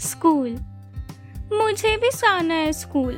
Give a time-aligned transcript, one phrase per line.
[0.00, 0.56] School.
[1.52, 3.16] मुझे भी जाना है स्कूल,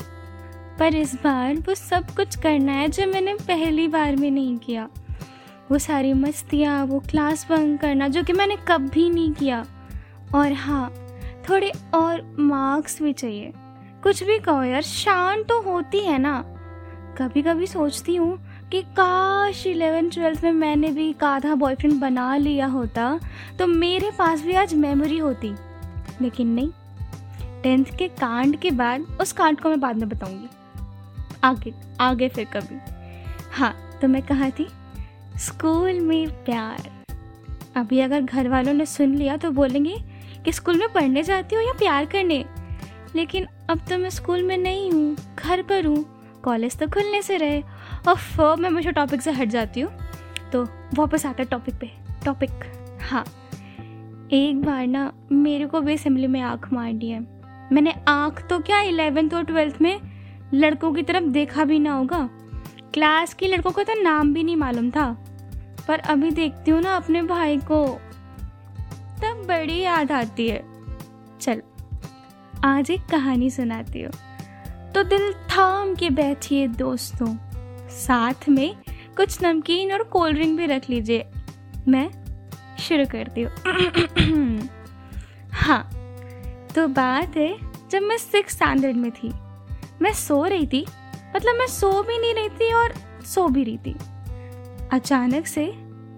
[0.79, 4.89] पर इस बार वो सब कुछ करना है जो मैंने पहली बार में नहीं किया।
[5.71, 9.65] वो सारी मस्तियाँ, वो क्लास बंक करना जो कि मैंने कभी नहीं किया।
[10.35, 10.91] और हाँ
[11.49, 13.53] थोड़े और मार्क्स भी चाहिए।
[14.03, 16.43] कुछ भी कहो यार, शान तो होती है ना।
[17.19, 18.39] कभी कभी सोचती हूँ
[18.71, 23.19] कि काश इलेवन ट्वेल्थ में मैंने भी एक आधा बॉयफ्रेंड बना लिया होता
[23.59, 25.53] तो मेरे पास भी आज मेमोरी होती।
[26.23, 26.71] लेकिन नहीं
[27.63, 30.49] टेंथ के कांड के बाद, उस कांड को मैं बाद में बताऊँगी।
[31.45, 32.79] आगे आगे फिर कभी।
[33.53, 34.67] हाँ तो मैं कहा थी,
[35.37, 36.91] स्कूल में प्यार।
[37.77, 39.97] अभी अगर घर वालों ने सुन लिया तो बोलेंगे
[40.45, 42.45] कि स्कूल में पढ़ने जाती हो या प्यार करने।
[43.17, 46.05] लेकिन अब तो मैं स्कूल में नहीं हूँ, घर पर हूँ।
[46.45, 47.63] कॉलेज तो खुलने से रहे।
[48.09, 49.93] और मैं मुझे टॉपिक से हट जाती हूँ।
[50.53, 50.65] तो
[50.95, 51.91] वापस आता टॉपिक पे।
[52.25, 52.51] टॉपिक
[53.03, 53.25] हाँ।
[54.33, 57.21] एक बार ना मेरे को भी असेंबली में आँख मार दी है।
[57.73, 60.01] मैंने आँख तो क्या इलेवेंथ और ट्वेल्थ में
[60.55, 62.29] लड़कों की तरफ़ देखा भी ना होगा।
[62.95, 65.13] क्लास की लड़कों का तो नाम भी नहीं मालूम था।
[65.89, 67.87] पर अभी देखती हूँ ना अपने भाई को।
[69.23, 70.63] तब बड़ी याद आती है।
[71.41, 71.63] चल,
[72.65, 74.13] आज एक कहानी सुनाती हूँ।
[74.95, 77.37] तो दिल थाम के बैठिए दोस्तों।
[77.89, 78.77] साथ में
[79.17, 81.27] कुछ नमकीन और कोल्ड ड्रिंक भी रख लीजिए।
[81.89, 82.20] मैं
[82.91, 84.69] शुरू करती हूँ
[85.55, 85.83] हाँ
[86.75, 87.55] तो बात है,
[87.91, 89.33] जब मैं सिक्स स्टैंडर्ड में थी,
[90.03, 90.85] मैं सो रही थी
[91.37, 93.95] मतलब मैं सो भी नहीं रही थी और सो भी रही थी।
[94.93, 95.67] अचानक से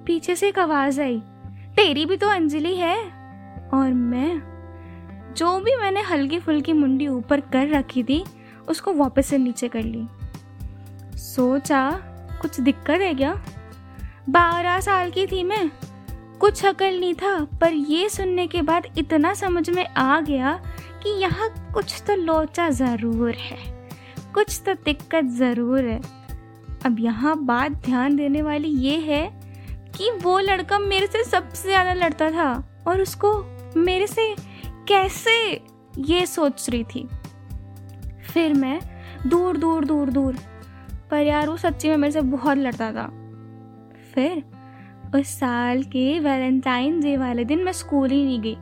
[0.07, 1.19] पीछे से एक आवाज़ आई,
[1.77, 2.97] तेरी भी तो अंजलि है।
[3.75, 8.23] और मैं, जो भी मैंने हल्की फुल्की मुंडी ऊपर कर रखी थी,
[8.69, 10.07] उसको वापस से नीचे कर ली।
[11.19, 11.91] सोचा,
[12.43, 13.35] कुछ दिक्कत है क्या?
[14.29, 15.71] बारह साल की थी मैं
[16.41, 20.55] कुछ अकल नहीं था, पर ये सुनने के बाद इतना समझ में आ गया
[21.03, 23.59] कि यहाँ कुछ तो लोचा ज़रूर है,
[24.35, 26.01] कुछ तो दिक्कत ज़रूर है।
[26.85, 29.27] अब यहाँ बात ध्यान देने वाली ये है
[29.97, 32.53] कि वो लड़का मेरे से सबसे ज़्यादा लड़ता था
[32.89, 33.33] और उसको
[33.77, 34.35] मेरे से
[34.89, 35.35] कैसे
[36.01, 37.09] ये सोच रही थी।
[38.25, 38.79] फिर मैं
[39.27, 40.37] दूर दूर दूर दूर,
[41.11, 43.07] पर यार वो सच्ची में मेरे से बहुत लड़ता था।
[44.15, 44.43] फिर
[45.15, 48.57] उस साल के वैलेंटाइन डे वाले दिन मैं स्कूल ही नहीं गई।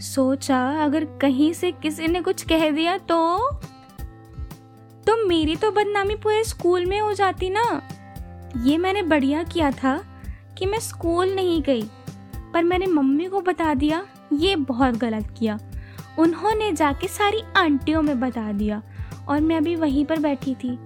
[0.00, 3.38] सोचा अगर कहीं से किसी ने कुछ कह दिया तो?
[5.06, 7.82] तो मेरी तो बदनामी पूरे स्कूल में हो जाती ना।
[8.64, 9.96] ये मैंने बढ़िया किया था
[10.58, 11.82] कि मैं स्कूल नहीं गई,
[12.52, 15.58] पर मैंने मम्मी को बता दिया, ये बहुत गलत किया।
[16.18, 18.82] उन्होंने जाके सारी आंटियों में बता दिया
[19.28, 20.78] और मैं अभी वहीं पर बैठी थी।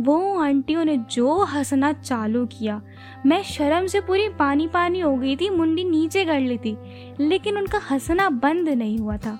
[0.00, 2.80] वो आंटियों ने जो हंसना चालू किया।
[3.26, 6.76] मैं शर्म से पूरी पानी पानी हो गई थी, मुंडी नीचे कर ली थी,
[7.20, 9.38] लेकिन उनका हंसना बंद नहीं हुआ था।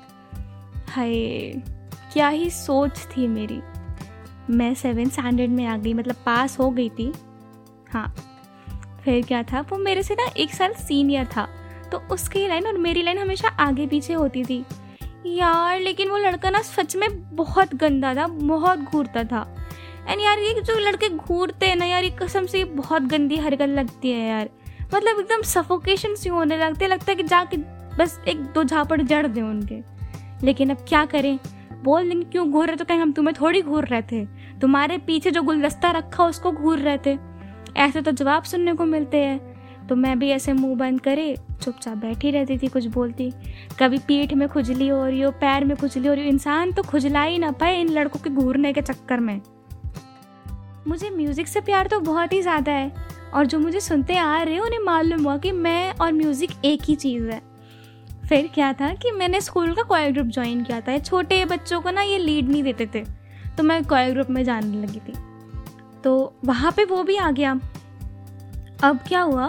[0.89, 1.13] हाय,
[2.13, 3.61] क्या ही सोच थी मेरी।
[4.51, 7.13] मैं सेवन स्टैंडर्ड में आ गई मतलब पास हो गई थी।
[7.93, 8.15] हाँ
[9.05, 11.49] फिर क्या था, वो मेरे से ना एक साल सीनियर था
[11.93, 14.65] तो उसकी लाइन और मेरी लाइन हमेशा आगे पीछे होती थी।
[15.27, 19.43] यार, लेकिन वो लड़का ना सच में बहुत गंदा था, बहुत घूरता था।
[20.09, 23.37] एंड यार, ये जो लड़के घूरते हैं ना यार, ये कसम से ये बहुत गंदी
[23.37, 24.49] हरकत लगती है यार।
[24.95, 27.57] मतलब एकदम सफोकेशन सी होने लगते लगता है कि जाके
[27.97, 29.81] बस एक दो झापड़ जड़ दें उनके।
[30.47, 31.39] लेकिन अब क्या करें?
[31.83, 34.25] बोल देंगे, क्यों घूर रहे तो कहें, हम तुम्हें थोड़ी घूर रहे थे।
[34.61, 37.19] तुम्हारे पीछे जो गुलदस्ता रखा, उसको घूर रहे थे।
[37.77, 39.51] ऐसे तो जवाब सुनने को मिलते हैं।
[39.87, 43.33] तो मैं भी ऐसे मुँह बंद करे, चुपचाप बैठी रहती थी, कुछ बोलती।
[43.79, 46.83] कभी पीठ में खुजली हो रही हो, पैर में खुजली हो रही हो, इंसान तो
[46.83, 49.41] खुजला ही ना पाए इन लड़कों के घूरने के चक्कर में।
[50.89, 52.93] मुझे म्यूज़िक से प्यार तो बहुत ही ज़्यादा है।
[53.35, 56.83] और जो मुझे सुनते आ रहे हैं, उन्हें मालूम हुआ कि मैं और म्यूज़िक एक
[56.85, 57.41] ही चीज़ है।
[58.29, 61.91] फिर क्या था कि मैंने स्कूल का कोयर ग्रुप ज्वाइन किया था। छोटे बच्चों को
[61.91, 63.05] ना ये लीड नहीं देते थे।
[63.57, 65.15] तो मैं कोयर ग्रुप में जाने लगी थी।
[66.05, 67.53] तो वहाँ पे वो भी आ गया।
[68.85, 69.49] अब क्या हुआ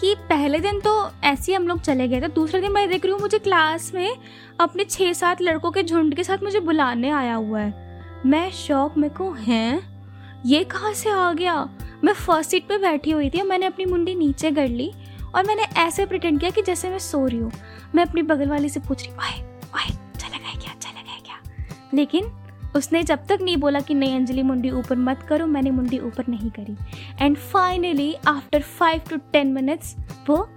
[0.00, 3.04] कि पहले दिन तो ऐसे ही हम लोग चले गए थे। दूसरे दिन मैं देख
[3.04, 4.16] रही हूँ, मुझे क्लास में
[4.60, 8.96] अपने छः सात लड़कों के झुंड के साथ मुझे बुलाने आया हुआ है। मैं शौक
[8.96, 9.95] में को, हैं?
[10.44, 11.68] ये कहाँ से आ गया?
[12.04, 14.92] मैं फ़र्स्ट सीट पे बैठी हुई थी मैंने अपनी मुंडी नीचे कर ली
[15.34, 17.52] और मैंने ऐसे प्रिटेंड किया कि जैसे मैं सो रही हूँ।
[17.94, 19.88] मैं अपनी बगल वाली से पूछ रही, ओए ओए,
[20.18, 21.66] चला गया क्या, चला गया क्या?
[21.94, 22.30] लेकिन
[22.76, 26.24] उसने जब तक नहीं बोला कि नहीं, अंजलि, मुंडी ऊपर मत करो, मैंने मुंडी ऊपर
[26.28, 26.76] नहीं करी।
[27.20, 29.96] And finally after five to ten minutes
[30.28, 30.48] वो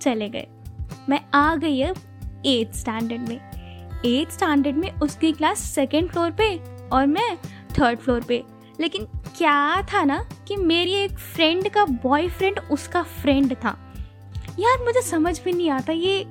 [0.00, 0.46] चले गए।
[1.08, 1.96] मैं आ गई अब
[2.46, 3.36] एट्थ स्टैंडर्ड में।
[4.06, 6.56] एट्थ स्टैंडर्ड में उसकी क्लास सेकेंड फ्लोर पे
[6.88, 7.36] और मैं
[7.78, 8.42] थर्ड फ्लोर पे।
[8.80, 9.06] लेकिन
[9.36, 13.94] क्या था ना कि मेरी एक फ्रेंड का बॉयफ्रेंड उसका फ्रेंड था।
[14.58, 16.24] यार, मुझे समझ भी नहीं आता ये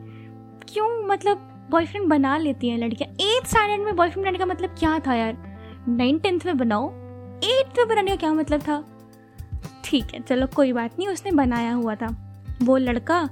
[0.74, 3.12] क्यों मतलब बॉयफ्रेंड बना लेती हैं लड़कियाँ?
[3.12, 5.38] एट्थ स्टैंडर्ड में बॉयफ्रेंड बनाने का मतलब क्या था यार?
[5.88, 6.90] नाइन टेंथ में बनाओ।
[7.44, 8.84] एट्थ में बनाने का क्या मतलब था?
[9.86, 12.08] ठीक है, चलो कोई बात नहीं, उसने बनाया हुआ था।
[12.64, 13.30] वो लड़का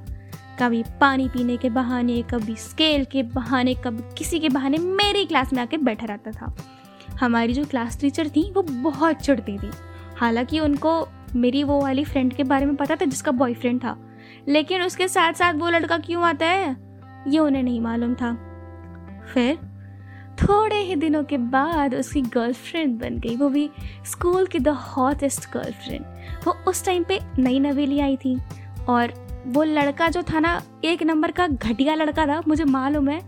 [0.59, 5.53] कभी पानी पीने के बहाने, कभी स्केल के बहाने, कभी किसी के बहाने मेरी क्लास
[5.53, 6.55] में आके बैठा रहता था।
[7.23, 9.69] हमारी जो क्लास टीचर थी, वो बहुत चिढ़ती थी।
[10.17, 13.97] हालाँकि उनको मेरी वो वाली फ्रेंड के बारे में पता था, जिसका बॉयफ्रेंड था।
[14.47, 16.77] लेकिन उसके साथ साथ वो लड़का क्यों आता है,
[17.27, 18.33] ये उन्हें नहीं मालूम था।
[19.33, 19.55] फिर
[20.43, 23.69] थोड़े ही दिनों के बाद उसकी गर्लफ्रेंड बन गई। वो भी
[24.05, 26.05] स्कूल की द हॉटेस्ट गर्लफ्रेंड
[26.47, 28.41] वो उस टाइम पे नई नवेली आई थी।
[28.89, 29.13] और
[29.47, 33.21] वो लड़का जो था ना, एक नंबर का घटिया लड़का था, मुझे मालूम है।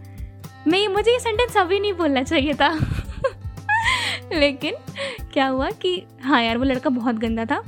[0.68, 2.80] मैं, मुझे ये सेंटेंस अभी नहीं बोलना चाहिए था।
[4.40, 4.74] लेकिन
[5.34, 7.64] क्या हुआ कि हाँ यार, वो लड़का बहुत गंदा था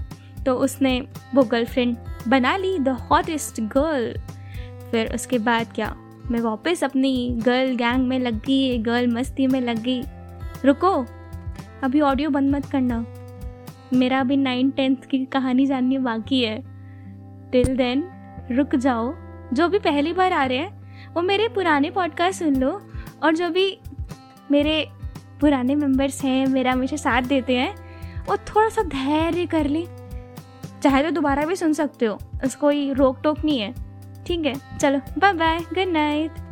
[0.45, 0.99] तो उसने
[1.35, 1.97] वो गर्लफ्रेंड
[2.27, 4.19] बना ली द हॉटेस्ट गर्ल
[4.91, 5.95] फिर उसके बाद क्या,
[6.31, 10.01] मैं वापस अपनी गर्ल गैंग में लग गई गर्ल मस्ती में लग गई।
[10.65, 11.05] रुको,
[11.83, 13.05] अभी ऑडियो बंद मत करना।
[13.93, 16.57] मेरा अभी नाइन टेंथ की कहानी जाननी बाकी है।
[17.51, 18.03] टिल देन
[18.51, 19.13] रुक जाओ।
[19.53, 22.81] जो भी पहली बार आ रहे हैं, वो मेरे पुराने पॉडकास्ट सुन लो,
[23.23, 23.79] और जो भी
[24.51, 24.89] मेरे
[25.41, 27.73] पुराने मेंबर्स हैं, मेरा हमेशा साथ देते हैं।
[28.25, 29.85] वो थोड़ा सा धैर्य कर ले।
[30.83, 33.73] चाहे तो दोबारा भी सुन सकते हो, उसको कोई रोक टोक नहीं है।
[34.25, 36.46] ठीक है, चलो बाय बाय गुड नाइट